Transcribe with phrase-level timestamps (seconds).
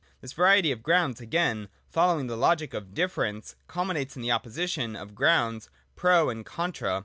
[0.19, 5.69] This variety of grounds, again, following the logic of difference, culminates in opposition of grounds
[5.95, 6.99] fro and contra.